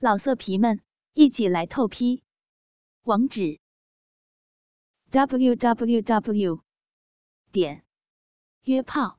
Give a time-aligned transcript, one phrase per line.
[0.00, 0.80] 老色皮们，
[1.14, 2.22] 一起来透批！
[3.02, 3.58] 网址
[5.10, 6.62] ：w w w
[7.50, 7.84] 点
[8.62, 9.18] 约炮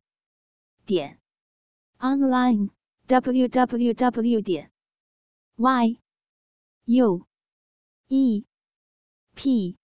[0.86, 1.20] 点
[1.98, 2.70] online
[3.08, 4.72] w w w 点
[5.58, 6.00] y
[6.86, 7.28] u
[8.08, 8.46] e
[9.36, 9.78] p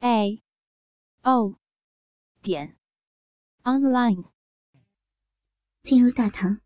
[0.00, 0.42] a
[1.22, 1.60] o
[2.42, 2.76] 点
[3.62, 4.32] online。
[5.80, 6.60] 进入大堂，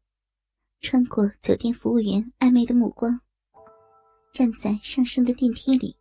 [0.81, 3.21] 穿过酒店服务员暧昧的目光。
[4.33, 5.95] 站在上升的电梯里，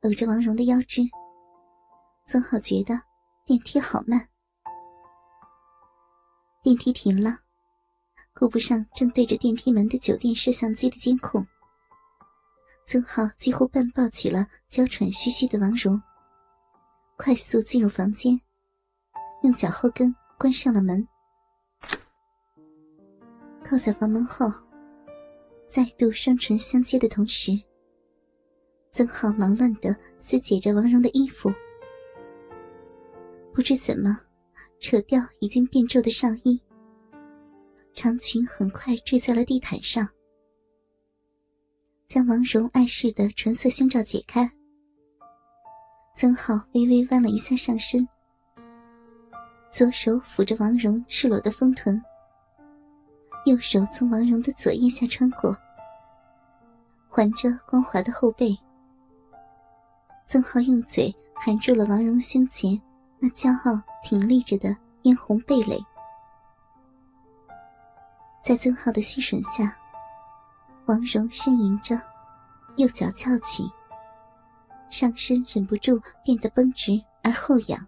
[0.00, 1.02] 搂着王蓉的腰肢。
[2.26, 2.94] 曾浩觉得
[3.44, 4.28] 电梯好慢。
[6.62, 7.40] 电梯停了，
[8.32, 11.44] 顾不上正对着电梯门的酒店摄像机的监控，
[12.86, 16.00] 曾浩几乎半抱起了娇喘吁吁的王蓉，
[17.16, 18.40] 快速进入房间，
[19.42, 21.06] 用脚后跟关上了门，
[23.64, 24.46] 靠在房门后。
[25.74, 27.50] 再度双唇相接的同时，
[28.92, 31.52] 曾浩忙乱的撕解着王蓉的衣服，
[33.52, 34.16] 不知怎么
[34.78, 36.62] 扯掉已经变皱的上衣，
[37.92, 40.08] 长裙很快坠在了地毯上，
[42.06, 44.48] 将王蓉碍事的纯色胸罩解开。
[46.14, 48.08] 曾浩微微弯了一下上身，
[49.72, 52.00] 左手抚着王蓉赤裸的丰臀，
[53.46, 55.52] 右手从王蓉的左腋下穿过。
[57.14, 58.58] 环着光滑的后背，
[60.26, 62.70] 曾浩用嘴含住了王蓉胸前
[63.20, 65.78] 那骄傲挺立着的嫣红蓓蕾，
[68.42, 69.78] 在曾浩的吸吮下，
[70.86, 71.94] 王蓉呻吟着，
[72.78, 73.70] 右脚翘起，
[74.88, 77.86] 上身忍不住变得绷直而后仰。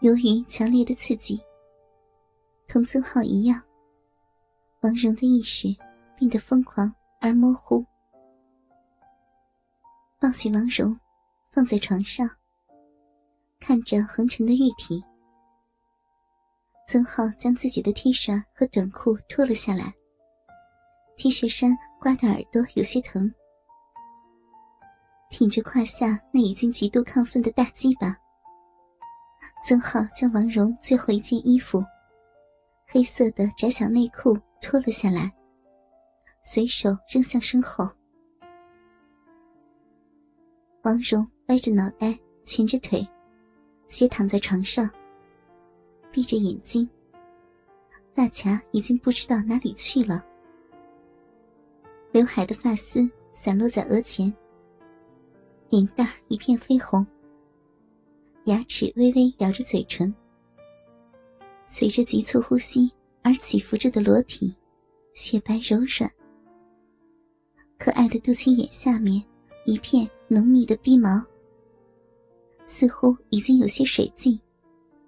[0.00, 1.38] 由于强烈的刺激，
[2.66, 3.62] 同曾浩一样，
[4.80, 5.68] 王蓉的意识。
[6.22, 7.84] 变得疯狂而模糊，
[10.20, 10.96] 抱起王蓉，
[11.50, 12.30] 放在床上，
[13.58, 15.02] 看着横陈的玉体。
[16.86, 19.92] 曾浩将自己的 T 恤和短裤脱了下来
[21.16, 23.28] ，T 恤衫刮的耳朵有些疼，
[25.28, 28.16] 挺着胯下那已经极度亢奋的大鸡巴。
[29.66, 31.84] 曾浩将王蓉最后一件衣服，
[32.86, 35.28] 黑色的窄小内裤脱了下来。
[36.44, 37.88] 随手扔向身后，
[40.82, 43.06] 王蓉歪着脑袋，蜷着腿，
[43.86, 44.90] 斜躺在床上，
[46.10, 46.88] 闭着眼睛。
[48.12, 50.26] 发卡已经不知道哪里去了，
[52.10, 54.34] 刘海的发丝散落在额前，
[55.70, 57.06] 脸蛋一片绯红，
[58.46, 60.12] 牙齿微微咬着嘴唇，
[61.66, 62.92] 随着急促呼吸
[63.22, 64.52] 而起伏着的裸体，
[65.14, 66.12] 雪白柔软。
[67.82, 69.20] 可爱的肚脐眼下面
[69.66, 71.20] 一片浓密的逼毛，
[72.64, 74.40] 似乎已经有些水迹，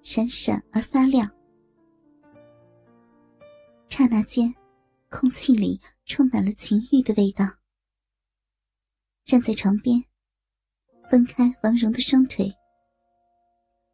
[0.03, 1.31] 闪闪而发亮。
[3.87, 4.53] 刹那间，
[5.09, 7.47] 空气里充满了情欲的味道。
[9.25, 10.05] 站在床边，
[11.09, 12.53] 分开王蓉的双腿，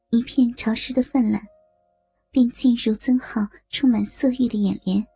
[0.09, 1.39] 一片潮湿的泛滥，
[2.31, 5.07] 便进入曾浩充满色欲的眼帘。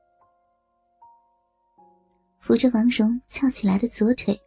[2.45, 4.39] 扶着王蓉翘起来的左腿，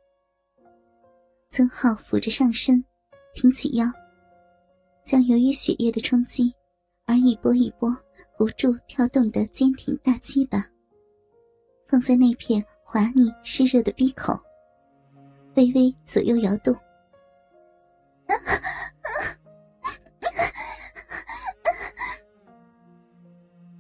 [1.50, 2.86] 曾浩扶着上身，
[3.34, 3.88] 挺起腰，
[5.04, 6.54] 将由于血液的冲击
[7.08, 7.90] 而一波一波
[8.38, 10.64] 不住跳动的坚挺大鸡巴，
[11.88, 14.40] 放在那片滑腻湿热的鼻口，
[15.56, 16.78] 微微左右摇动。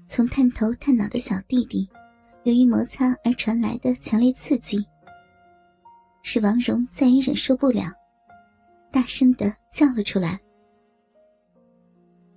[0.08, 1.88] 从探头探脑的小弟弟。
[2.44, 4.78] 由于摩擦而传来的强烈刺激，
[6.24, 7.92] 使王蓉再也忍受不了，
[8.92, 10.40] 大声的叫了出来。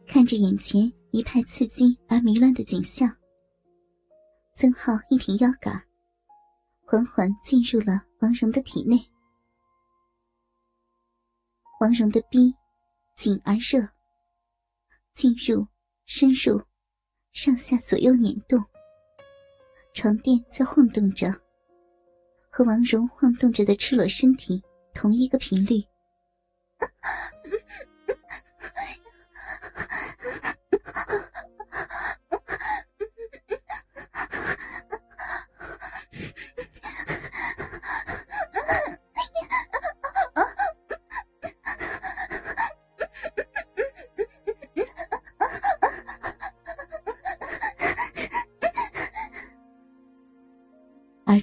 [0.06, 3.08] 看着眼前一派刺激而迷乱的景象，
[4.52, 5.80] 曾浩一挺腰杆，
[6.84, 8.98] 缓缓进入了王蓉的体内。
[11.80, 12.52] 王蓉的逼
[13.16, 13.88] 紧而热，
[15.12, 15.64] 进入，
[16.04, 16.60] 深入，
[17.32, 18.60] 上下左右捻动。
[19.92, 21.30] 床垫在晃动着，
[22.48, 24.62] 和王蓉晃动着的赤裸身体
[24.94, 25.82] 同一个频率。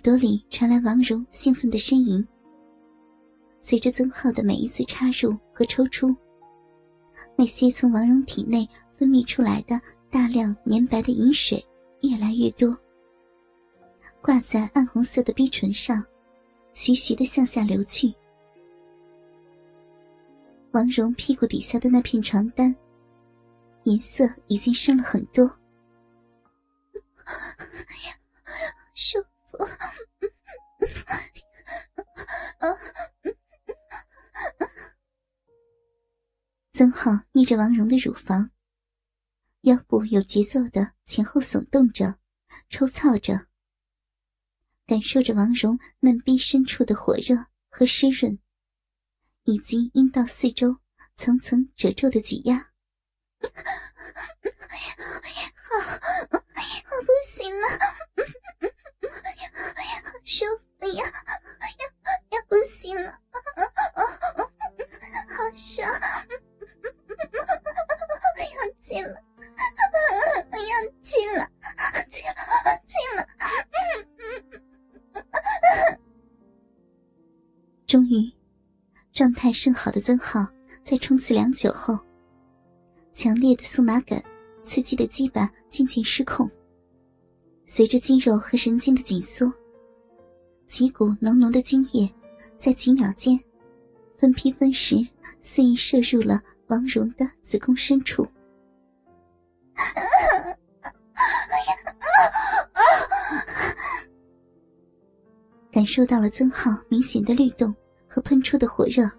[0.07, 2.25] 朵里传来王蓉兴奋的呻吟。
[3.59, 6.15] 随着曾浩的每一次插入和抽出，
[7.35, 9.77] 那些从王蓉体内分泌出来的
[10.09, 11.61] 大量粘白的饮水
[12.03, 12.73] 越来越多，
[14.21, 16.01] 挂在暗红色的逼唇上，
[16.71, 18.13] 徐徐的向下流去。
[20.71, 22.73] 王蓉屁股底下的那片床单，
[23.83, 25.51] 颜色已经深了很多。
[36.73, 38.51] 曾浩捏着王蓉的乳房，
[39.61, 42.19] 腰部有节奏的前后耸动着，
[42.69, 43.47] 抽操着，
[44.85, 48.37] 感受着王蓉嫩逼深处的火热和湿润，
[49.43, 50.77] 以及阴道四周
[51.15, 52.71] 层层褶皱的挤压。
[53.39, 53.49] 好，
[56.29, 56.37] 我
[57.01, 57.65] 不行了，
[60.03, 60.45] 好舒
[60.79, 61.05] 服呀，
[61.79, 63.11] 要要不行了，
[65.29, 65.87] 好爽，
[68.55, 69.15] 要进了，
[70.51, 71.49] 要进了，
[72.07, 72.23] 进
[72.85, 73.19] 进了，
[77.85, 78.31] 终于，
[79.11, 80.45] 状态甚好的曾浩
[80.83, 81.97] 在冲刺良久后，
[83.13, 84.23] 强烈的酥麻感。
[84.63, 86.51] 刺激的鸡巴渐渐失控，
[87.67, 89.49] 随着肌肉和神经的紧缩，
[90.67, 92.13] 几股浓浓的精液
[92.55, 93.39] 在几秒间
[94.17, 94.95] 分批分时
[95.39, 98.27] 肆意射入了王蓉的子宫深处。
[105.71, 107.73] 感受到了曾浩明显的律动
[108.07, 109.09] 和喷出的火热，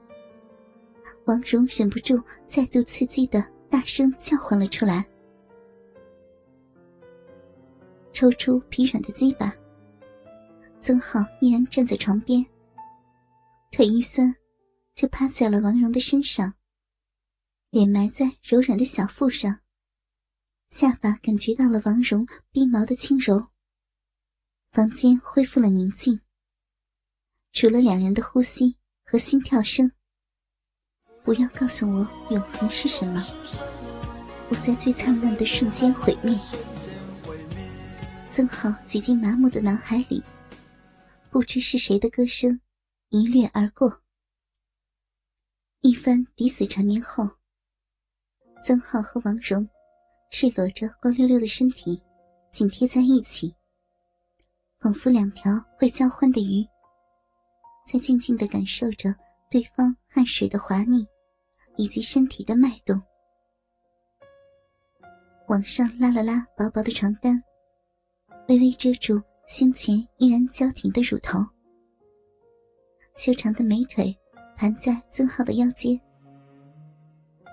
[1.24, 5.06] 王蓉忍不住再度刺激的大声叫唤了出来。
[8.12, 9.54] 抽出疲软的鸡巴，
[10.88, 12.42] 曾浩依然站在床边，
[13.70, 14.34] 腿一酸，
[14.94, 16.54] 就趴在了王蓉的身上，
[17.68, 19.60] 脸埋在柔软的小腹上，
[20.70, 23.48] 下巴感觉到了王蓉逼毛的轻柔。
[24.70, 26.22] 房间恢复了宁静，
[27.52, 29.92] 除了两人的呼吸和心跳声。
[31.22, 33.22] 不要告诉我永恒是什么，
[34.48, 36.34] 我在最灿烂的瞬间毁灭。
[38.32, 40.24] 曾浩挤进麻木的脑海里，
[41.38, 42.60] 不知是谁的歌声
[43.10, 44.02] 一掠而过。
[45.82, 47.24] 一番抵死缠绵后，
[48.60, 49.64] 曾浩和王蓉
[50.32, 52.02] 赤裸着光溜溜的身体
[52.50, 53.54] 紧贴在一起，
[54.80, 56.66] 仿佛两条会交欢的鱼，
[57.86, 59.14] 在静静的感受着
[59.48, 61.06] 对方汗水的滑腻
[61.76, 63.00] 以及身体的脉动。
[65.46, 67.40] 往上拉了拉薄薄的床单。
[68.48, 71.38] 微微遮住胸前依然娇挺的乳头，
[73.16, 74.14] 修长的美腿
[74.54, 75.98] 盘在曾浩的腰间。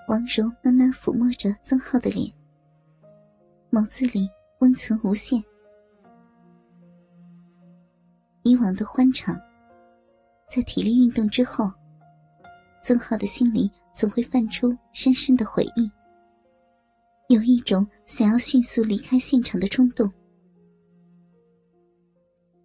[0.06, 2.30] 王蓉慢慢抚摸着曾浩的脸，
[3.70, 4.28] 眸子里
[4.58, 5.42] 温存无限。
[8.42, 9.34] 以往的欢畅，
[10.54, 11.64] 在体力运动之后，
[12.82, 15.90] 曾浩的心里总会泛出深深的回忆，
[17.34, 20.12] 有一种想要迅速离开现场的冲动。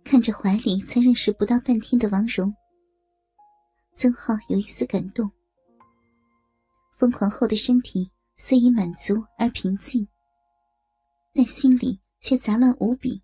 [0.04, 2.54] 看着怀里才认识不到半天的王蓉，
[3.96, 5.30] 曾浩有一丝感动。
[6.98, 10.06] 疯狂后的身体虽已满足而平静，
[11.34, 13.22] 但心里却杂乱无比，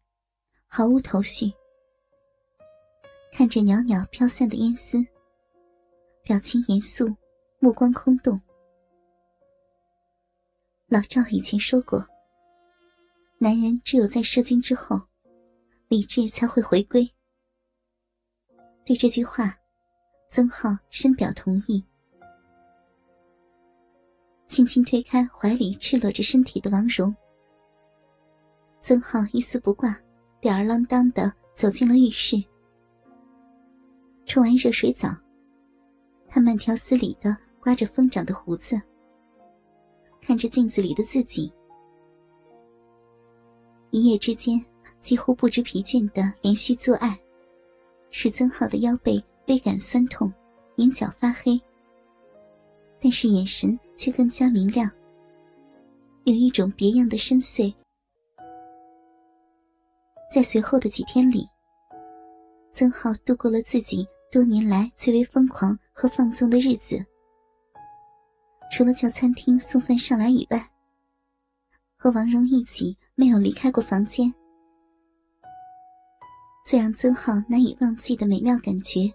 [0.67, 1.51] 毫无头绪。
[3.33, 4.97] 看着袅袅飘散的烟丝，
[6.23, 7.13] 表情严肃，
[7.59, 8.41] 目光空洞。
[10.87, 12.07] 老赵以前说过，
[13.39, 14.97] 男人只有在射精之后。
[15.89, 17.09] 理智才会回归。
[18.83, 19.55] 对这句话，
[20.27, 21.81] 曾浩深表同意。
[24.47, 27.15] 轻轻推开怀里赤裸着身体的王蓉，
[28.81, 29.97] 曾浩一丝不挂，
[30.41, 32.35] 吊儿郎当的走进了浴室。
[34.25, 35.07] 冲完热水澡，
[36.27, 38.81] 他慢条斯理的刮着疯长的胡子，
[40.21, 41.49] 看着镜子里的自己，
[43.91, 44.61] 一夜之间。
[44.99, 47.17] 几乎不知疲倦的连续做爱，
[48.09, 50.31] 使曾浩的腰背倍感酸痛，
[50.75, 51.59] 眼角发黑。
[53.01, 54.89] 但是眼神却更加明亮，
[56.25, 57.73] 有一种别样的深邃。
[60.33, 61.47] 在随后的几天里，
[62.71, 67.03] 曾浩度过了自己多年来最为疯狂和放纵的日子。
[68.69, 70.69] 除了叫餐厅送饭上来以外，
[71.95, 74.33] 和王蓉一起没有离开过房间。
[76.67, 79.09] 最让曾浩难以忘记的美妙感觉，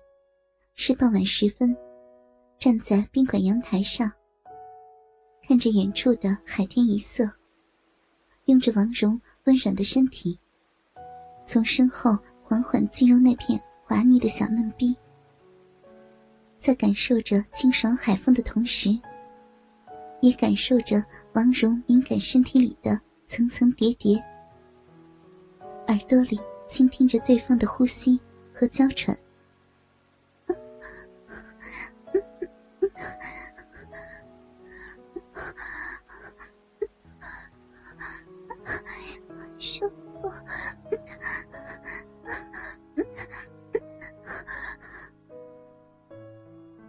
[0.74, 1.76] 是傍晚时分，
[2.56, 4.10] 站在宾馆阳台上，
[5.46, 7.30] 看着远处的海天一色，
[8.46, 10.40] 拥着王蓉温软的身体，
[11.44, 14.96] 从身后缓缓进入那片滑腻的小嫩逼，
[16.56, 18.98] 在感受着清爽海风的同时，
[20.22, 21.04] 也感受着
[21.34, 24.16] 王蓉敏感身体里的层层叠叠，
[25.88, 26.40] 耳朵里。
[26.72, 28.18] 倾听着对方的呼吸
[28.50, 29.14] 和娇喘，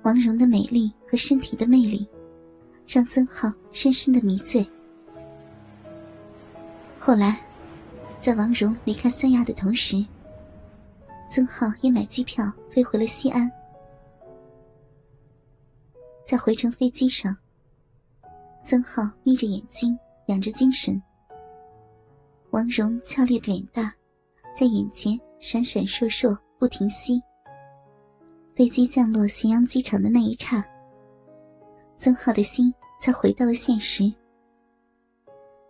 [0.04, 2.08] 王蓉的美丽和身体的魅力，
[2.88, 4.66] 让曾浩深深的迷醉。
[6.98, 7.46] 后来。
[8.24, 10.02] 在王蓉离开三亚的同时，
[11.30, 13.52] 曾浩也买机票飞回了西安。
[16.24, 17.36] 在回程飞机上，
[18.64, 21.04] 曾浩眯着眼睛，养着精神。
[22.52, 23.92] 王蓉俏丽的脸蛋
[24.58, 27.22] 在眼前闪闪烁烁，不停息。
[28.56, 30.64] 飞机降落咸阳机场的那一刹，
[31.98, 34.10] 曾浩的心才回到了现实。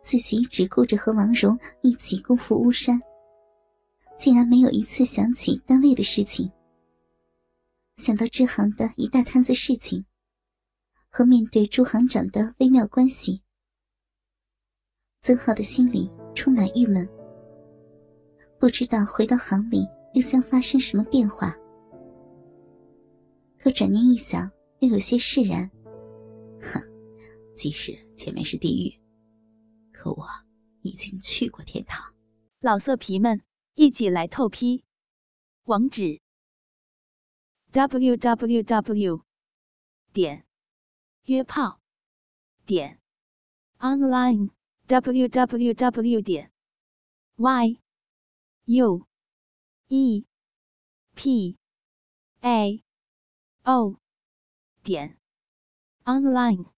[0.04, 3.02] 自己只顾着和王蓉一起共赴巫山，
[4.18, 6.52] 竟然没有一次想起单位的事情。
[7.96, 10.04] 想到支行的一大摊子事情，
[11.10, 13.42] 和面对朱行长的微妙关系，
[15.22, 17.08] 曾浩的心里充满郁闷。
[18.60, 21.56] 不知道回到行里又将发生什么变化。
[23.58, 25.70] 可转念一想，又有些释然。
[26.60, 26.82] 哼，
[27.56, 29.03] 即使前面是地狱。
[30.04, 30.28] 可我
[30.82, 32.14] 已经去过天堂，
[32.60, 33.42] 老色皮们
[33.74, 34.84] 一起来透批，
[35.64, 36.20] 网址
[37.72, 39.24] ：w w w
[40.12, 40.46] 点
[41.24, 41.80] 约炮
[42.66, 43.00] 点
[43.80, 44.50] online
[44.88, 46.52] w w w 点
[47.38, 47.80] y
[48.66, 49.08] u
[49.88, 50.26] e
[51.16, 51.58] p
[52.42, 52.84] a
[53.64, 53.96] o
[54.84, 55.18] 点
[56.04, 56.73] online。